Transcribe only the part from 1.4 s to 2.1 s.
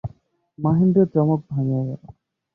ভাঙিয়া গেল।